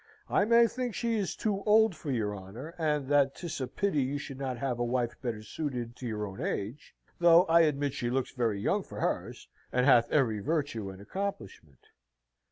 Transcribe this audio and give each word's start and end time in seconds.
"I 0.29 0.45
may 0.45 0.65
think 0.65 0.95
she 0.95 1.13
is 1.13 1.35
too 1.35 1.61
old 1.65 1.95
for 1.95 2.09
your 2.09 2.35
honour, 2.35 2.73
and 2.79 3.05
that 3.09 3.35
'tis 3.35 3.61
a 3.61 3.67
pity 3.67 4.01
you 4.01 4.17
should 4.17 4.39
not 4.39 4.57
have 4.57 4.79
a 4.79 4.83
wife 4.83 5.13
better 5.21 5.43
suited 5.43 5.95
to 5.97 6.07
your 6.07 6.41
age, 6.43 6.95
though 7.19 7.43
I 7.45 7.59
admit 7.61 7.93
she 7.93 8.09
looks 8.09 8.31
very 8.31 8.59
young 8.59 8.81
for 8.81 8.99
hers, 8.99 9.47
and 9.71 9.85
hath 9.85 10.11
every 10.11 10.39
virtue 10.39 10.89
and 10.89 10.99
accomplishment." 10.99 11.85